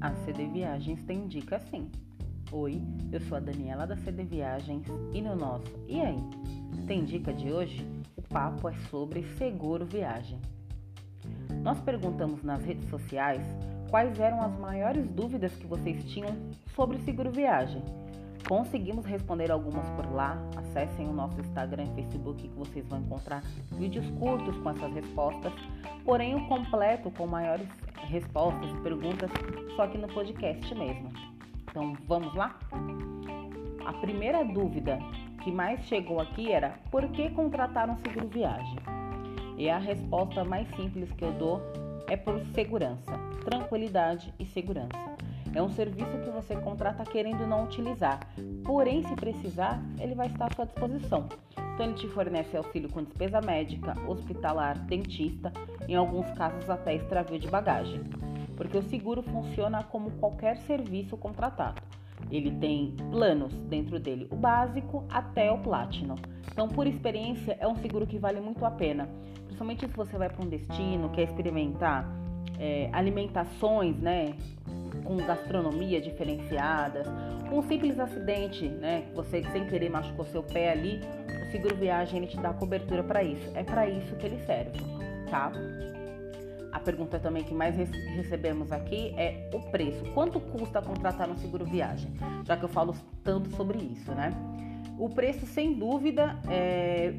[0.00, 1.90] A CD Viagens tem dica sim.
[2.52, 2.80] Oi,
[3.10, 6.18] eu sou a Daniela da CD Viagens e no nosso E aí?
[6.86, 7.86] Tem dica de hoje?
[8.16, 10.38] O papo é sobre seguro viagem.
[11.62, 13.44] Nós perguntamos nas redes sociais
[13.90, 16.36] quais eram as maiores dúvidas que vocês tinham
[16.74, 17.82] sobre seguro viagem.
[18.48, 20.38] Conseguimos responder algumas por lá.
[20.56, 25.52] Acessem o nosso Instagram e Facebook que vocês vão encontrar vídeos curtos com essas respostas,
[26.04, 27.66] porém o completo com maiores
[28.08, 29.30] respostas e perguntas
[29.74, 31.10] só aqui no podcast mesmo.
[31.68, 32.56] Então vamos lá?
[33.84, 34.98] A primeira dúvida
[35.42, 38.78] que mais chegou aqui era por que contratar um seguro viagem?
[39.58, 41.60] E a resposta mais simples que eu dou
[42.08, 43.12] é por segurança,
[43.44, 45.16] tranquilidade e segurança.
[45.56, 48.20] É um serviço que você contrata querendo não utilizar,
[48.62, 51.26] porém, se precisar, ele vai estar à sua disposição.
[51.72, 55.50] Então, ele te fornece auxílio com despesa médica, hospitalar, dentista,
[55.88, 58.02] em alguns casos até extravio de bagagem.
[58.54, 61.80] Porque o seguro funciona como qualquer serviço contratado.
[62.30, 66.16] Ele tem planos dentro dele, o básico até o Platinum.
[66.52, 69.08] Então, por experiência, é um seguro que vale muito a pena.
[69.44, 72.06] Principalmente se você vai para um destino, quer experimentar
[72.58, 74.34] é, alimentações, né?
[75.06, 77.06] Com gastronomia diferenciadas,
[77.52, 79.04] um simples acidente, né?
[79.14, 81.00] Você sem querer machucou seu pé ali,
[81.46, 83.50] o seguro viagem ele te dá cobertura para isso.
[83.54, 84.80] É para isso que ele serve,
[85.30, 85.52] tá?
[86.72, 90.04] A pergunta também que mais recebemos aqui é o preço.
[90.12, 92.12] Quanto custa contratar um seguro viagem?
[92.44, 94.32] Já que eu falo tanto sobre isso, né?
[94.98, 97.14] O preço, sem dúvida, é...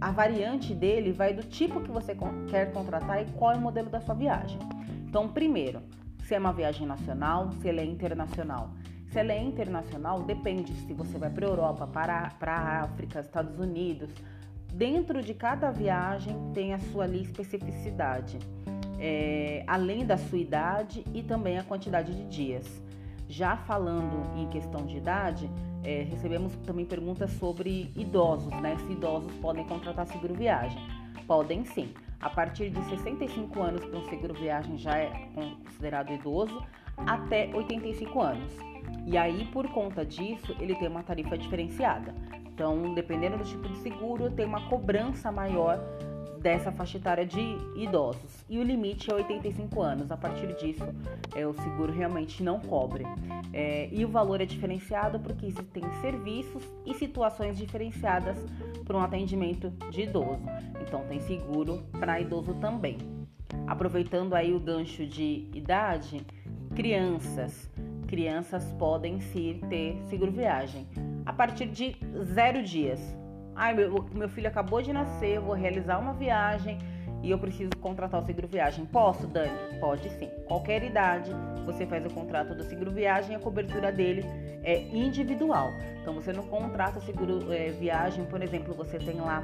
[0.00, 2.16] a variante dele vai do tipo que você
[2.50, 4.58] quer contratar e qual é o modelo da sua viagem.
[5.06, 5.80] Então, primeiro,
[6.28, 8.70] se é uma viagem nacional, se ela é internacional.
[9.10, 13.58] Se ela é internacional, depende se você vai para a Europa, para a África, Estados
[13.58, 14.10] Unidos.
[14.74, 18.38] Dentro de cada viagem tem a sua ali especificidade
[18.98, 22.66] é, além da sua idade e também a quantidade de dias.
[23.28, 25.50] Já falando em questão de idade,
[25.84, 28.76] é, recebemos também perguntas sobre idosos, né?
[28.86, 30.78] Se idosos podem contratar seguro viagem.
[31.26, 31.92] Podem sim.
[32.20, 36.60] A partir de 65 anos para um seguro viagem já é considerado idoso,
[36.96, 38.52] até 85 anos.
[39.06, 42.14] E aí, por conta disso, ele tem uma tarifa diferenciada.
[42.46, 45.78] Então, dependendo do tipo de seguro, tem uma cobrança maior
[46.40, 47.40] dessa faixa etária de
[47.76, 48.44] idosos.
[48.48, 50.10] E o limite é 85 anos.
[50.10, 50.84] A partir disso,
[51.34, 53.04] é, o seguro realmente não cobre.
[53.52, 58.38] É, e o valor é diferenciado porque existem serviços e situações diferenciadas
[58.84, 60.42] para um atendimento de idoso.
[60.80, 62.98] Então, tem seguro para idoso também.
[63.66, 66.24] Aproveitando aí o gancho de idade,
[66.74, 67.70] crianças.
[68.06, 70.86] Crianças podem sim ter seguro viagem
[71.28, 71.94] a partir de
[72.32, 73.17] zero dias.
[73.58, 76.78] Ai, meu, meu filho acabou de nascer, eu vou realizar uma viagem
[77.24, 78.86] e eu preciso contratar o seguro viagem.
[78.86, 79.50] Posso, Dani?
[79.80, 80.30] Pode sim.
[80.46, 81.32] Qualquer idade,
[81.66, 84.24] você faz o contrato do seguro viagem, a cobertura dele
[84.62, 85.72] é individual.
[86.00, 89.42] Então você não contrata seguro é, viagem, por exemplo, você tem lá,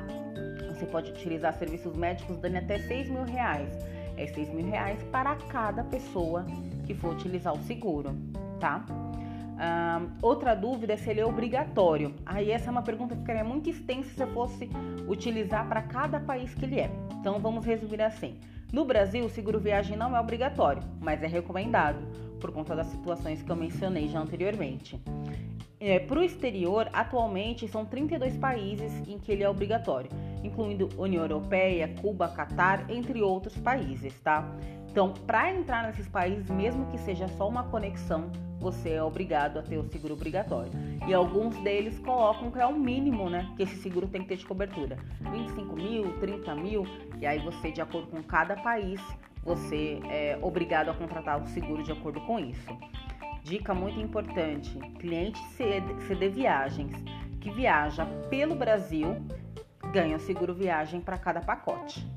[0.69, 3.77] você pode utilizar serviços médicos dando até 6 mil reais.
[4.17, 6.47] É 6 mil reais para cada pessoa
[6.87, 8.15] que for utilizar o seguro,
[8.61, 8.87] tá?
[10.23, 12.15] Outra dúvida é se ele é obrigatório.
[12.27, 14.69] Aí essa é uma pergunta que ficaria muito extensa se eu fosse
[15.09, 16.91] utilizar para cada país que ele é.
[17.21, 18.39] Então vamos resumir assim.
[18.73, 21.99] No Brasil, o seguro viagem não é obrigatório, mas é recomendado,
[22.41, 25.01] por conta das situações que eu mencionei já anteriormente.
[25.87, 30.11] É, para o exterior, atualmente são 32 países em que ele é obrigatório,
[30.43, 34.51] incluindo União Europeia, Cuba, Catar, entre outros países, tá?
[34.91, 39.63] Então, para entrar nesses países, mesmo que seja só uma conexão, você é obrigado a
[39.63, 40.73] ter o seguro obrigatório.
[41.07, 43.53] E alguns deles colocam que é o mínimo, né?
[43.55, 46.87] Que esse seguro tem que ter de cobertura: 25 mil, 30 mil,
[47.21, 49.03] e aí você, de acordo com cada país,
[49.43, 52.75] você é obrigado a contratar o seguro de acordo com isso.
[53.45, 56.97] Dica muito importante: cliente CD Viagens
[57.43, 59.19] que viaja pelo Brasil
[59.93, 62.11] ganha seguro viagem para cada pacote,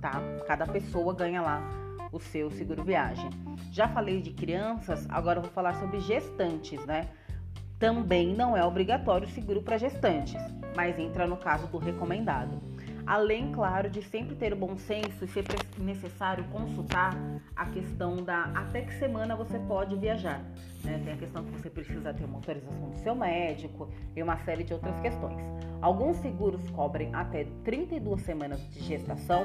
[0.00, 0.20] tá?
[0.44, 1.62] Cada pessoa ganha lá
[2.10, 3.30] o seu seguro viagem.
[3.70, 7.08] Já falei de crianças, agora vou falar sobre gestantes, né?
[7.78, 10.42] Também não é obrigatório seguro para gestantes,
[10.74, 12.60] mas entra no caso do recomendado.
[13.06, 15.44] Além, claro, de sempre ter o bom senso e ser
[15.78, 17.16] necessário consultar
[17.56, 20.40] a questão da até que semana você pode viajar.
[20.84, 21.00] Né?
[21.04, 24.62] Tem a questão que você precisa ter uma autorização do seu médico e uma série
[24.62, 25.42] de outras questões.
[25.80, 29.44] Alguns seguros cobrem até 32 semanas de gestação,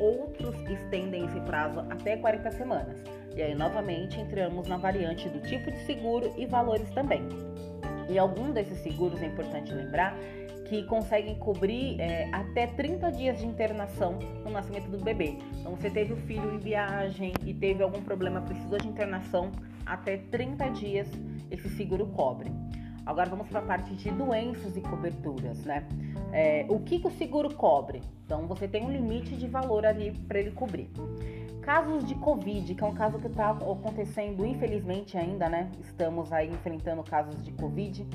[0.00, 2.96] outros estendem esse prazo até 40 semanas.
[3.36, 7.28] E aí, novamente, entramos na variante do tipo de seguro e valores também.
[8.08, 10.16] E algum desses seguros é importante lembrar
[10.64, 15.36] que conseguem cobrir é, até 30 dias de internação no nascimento do bebê.
[15.60, 19.52] Então, você teve o filho em viagem e teve algum problema, precisou de internação,
[19.84, 21.08] até 30 dias
[21.50, 22.50] esse seguro cobre.
[23.06, 25.86] Agora vamos para a parte de doenças e coberturas, né?
[26.32, 28.00] É, o que, que o seguro cobre?
[28.24, 30.88] Então você tem um limite de valor ali para ele cobrir.
[31.64, 35.70] Casos de Covid, que é um caso que está acontecendo, infelizmente ainda, né?
[35.80, 38.06] Estamos aí enfrentando casos de Covid.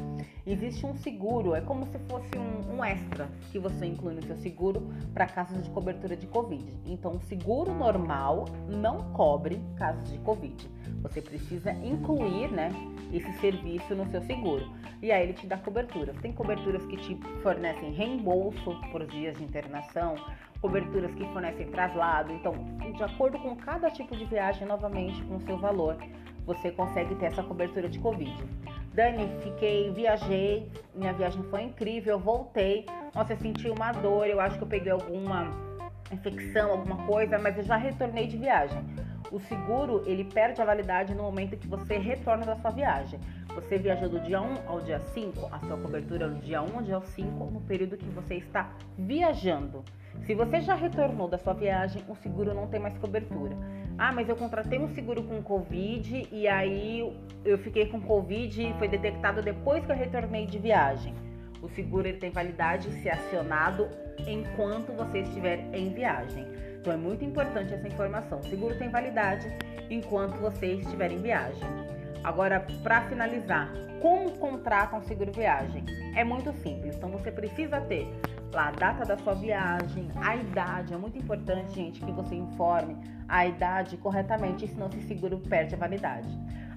[0.46, 4.38] Existe um seguro, é como se fosse um, um extra que você inclui no seu
[4.38, 6.64] seguro para casos de cobertura de Covid.
[6.86, 10.70] Então, o seguro normal não cobre casos de Covid.
[11.02, 12.70] Você precisa incluir, né,
[13.12, 14.72] esse serviço no seu seguro.
[15.02, 16.14] E aí ele te dá cobertura.
[16.22, 20.16] Tem coberturas que te fornecem reembolso por dias de internação,
[20.62, 22.32] coberturas que fornecem traslado.
[22.34, 22.54] Então,
[22.96, 25.98] de acordo com cada tipo de viagem, novamente com o seu valor,
[26.46, 28.36] você consegue ter essa cobertura de Covid.
[28.94, 32.86] Dani, fiquei, viajei, minha viagem foi incrível, voltei.
[33.14, 35.48] Nossa, eu senti uma dor, eu acho que eu peguei alguma
[36.12, 38.84] infecção, alguma coisa, mas eu já retornei de viagem.
[39.32, 43.20] O seguro, ele perde a validade no momento que você retorna da sua viagem.
[43.54, 46.76] Você viajou do dia 1 ao dia 5, a sua cobertura é do dia 1
[46.76, 49.84] ao dia 5, no período que você está viajando.
[50.26, 53.56] Se você já retornou da sua viagem, o seguro não tem mais cobertura.
[53.98, 57.02] Ah, mas eu contratei um seguro com Covid e aí
[57.46, 61.14] eu fiquei com Covid e foi detectado depois que eu retornei de viagem.
[61.62, 63.88] O seguro ele tem validade se acionado
[64.26, 66.48] enquanto você estiver em viagem.
[66.80, 68.40] Então é muito importante essa informação.
[68.40, 69.48] O seguro tem validade
[69.90, 71.68] enquanto você estiver em viagem.
[72.24, 73.72] Agora, para finalizar,
[74.02, 75.86] como contrata um seguro viagem?
[76.16, 76.96] É muito simples.
[76.96, 78.08] Então você precisa ter
[78.54, 80.94] lá a data da sua viagem, a idade.
[80.94, 82.98] É muito importante, gente, que você informe
[83.28, 86.28] a idade corretamente, senão esse seguro perde a validade.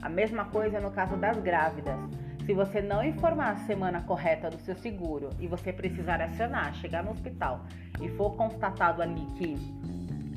[0.02, 1.98] A mesma coisa no caso das grávidas.
[2.44, 7.04] Se você não informar a semana correta do seu seguro e você precisar acionar, chegar
[7.04, 7.64] no hospital
[8.00, 9.56] e for constatado ali que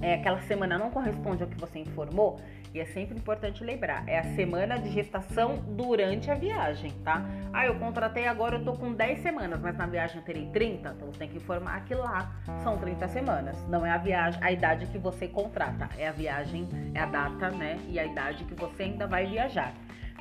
[0.01, 2.39] é, aquela semana não corresponde ao que você informou,
[2.75, 7.25] e é sempre importante lembrar, é a semana de gestação durante a viagem, tá?
[7.53, 10.89] Ah, eu contratei agora, eu tô com 10 semanas, mas na viagem eu terei 30,
[10.89, 13.57] então você tem que informar que lá são 30 semanas.
[13.69, 17.49] Não é a viagem, a idade que você contrata, é a viagem, é a data,
[17.49, 17.79] né?
[17.87, 19.73] E a idade que você ainda vai viajar.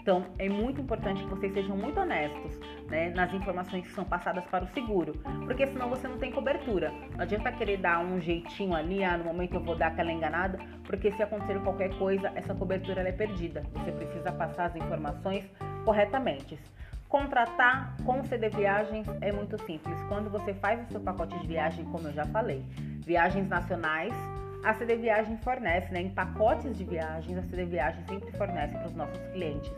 [0.05, 2.61] Então, é muito importante que vocês sejam muito honestos
[2.91, 5.15] né, nas informações que são passadas para o seguro,
[5.47, 6.93] porque senão você não tem cobertura.
[7.13, 10.59] Não adianta querer dar um jeitinho ali, ah, no momento eu vou dar aquela enganada,
[10.85, 13.63] porque se acontecer qualquer coisa, essa cobertura é perdida.
[13.73, 15.51] Você precisa passar as informações
[15.87, 16.59] corretamente.
[17.09, 19.99] Contratar com CD Viagens é muito simples.
[20.03, 22.63] Quando você faz o seu pacote de viagem, como eu já falei,
[23.07, 24.13] viagens nacionais
[24.65, 28.89] a CD Viagem fornece, né, em pacotes de viagens, a CD Viagem sempre fornece para
[28.89, 29.71] os nossos clientes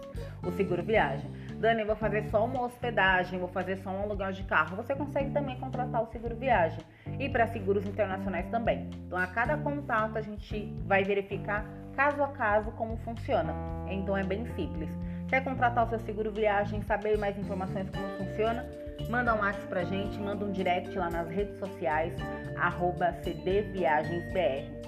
[0.46, 1.28] o seguro viagem.
[1.58, 4.76] Dani, vou fazer só uma hospedagem, vou fazer só um aluguel de carro.
[4.76, 6.78] Você consegue também contratar o seguro viagem
[7.18, 8.88] e para seguros internacionais também.
[9.06, 11.66] Então, a cada contato a gente vai verificar
[11.96, 13.54] caso a caso como funciona.
[13.88, 14.90] Então, é bem simples.
[15.28, 18.85] Quer contratar o seu seguro viagem, saber mais informações como funciona?
[19.08, 22.12] Manda um WhatsApp pra gente, manda um direct lá nas redes sociais,
[22.56, 24.86] arroba cdviagensbr.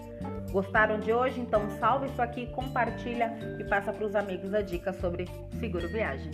[0.50, 1.40] Gostaram de hoje?
[1.40, 5.26] Então salve isso aqui, compartilha e passa para os amigos a dica sobre
[5.60, 6.31] seguro viagem.